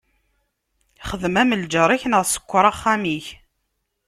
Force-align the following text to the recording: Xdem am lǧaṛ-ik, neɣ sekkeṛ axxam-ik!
Xdem 1.09 1.35
am 1.41 1.51
lǧaṛ-ik, 1.61 2.03
neɣ 2.07 2.21
sekkeṛ 2.25 2.65
axxam-ik! 2.71 3.27